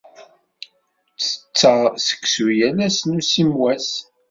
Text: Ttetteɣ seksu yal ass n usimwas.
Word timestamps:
Ttetteɣ 1.15 1.79
seksu 2.05 2.47
yal 2.59 2.77
ass 2.87 2.99
n 3.03 3.17
usimwas. 3.19 3.89